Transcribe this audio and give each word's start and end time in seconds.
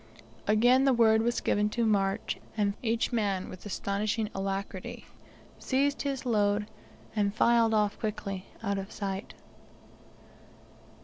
Again 0.47 0.85
the 0.85 0.95
word 0.95 1.21
was 1.21 1.41
given 1.41 1.69
to 1.77 1.85
march, 1.85 2.39
and 2.57 2.73
each 2.81 3.13
man, 3.13 3.49
with 3.49 3.67
astonishing 3.67 4.31
alacrity, 4.33 5.05
seized 5.59 6.01
his 6.01 6.25
load, 6.25 6.65
and 7.15 7.35
filed 7.35 7.75
off 7.75 7.99
quickly 7.99 8.47
out 8.63 8.79
of 8.79 8.91
sight. 8.91 9.35